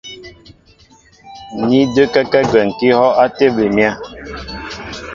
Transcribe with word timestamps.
Ní 1.67 1.79
də́kɛ́kɛ́ 1.93 2.41
gwɛ̌m 2.49 2.69
kɛ́ 2.77 2.87
ihɔ́' 2.89 3.15
á 3.23 3.25
tébili 3.35 3.69
myéŋ. 3.75 3.93